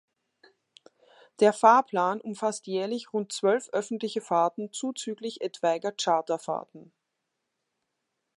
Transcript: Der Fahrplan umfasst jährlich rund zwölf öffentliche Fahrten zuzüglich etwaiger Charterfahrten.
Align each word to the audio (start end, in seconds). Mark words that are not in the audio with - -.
Der 1.41 1.53
Fahrplan 1.53 2.21
umfasst 2.21 2.65
jährlich 2.65 3.13
rund 3.13 3.31
zwölf 3.31 3.69
öffentliche 3.69 4.19
Fahrten 4.19 4.73
zuzüglich 4.73 5.41
etwaiger 5.41 5.91
Charterfahrten. 5.91 6.91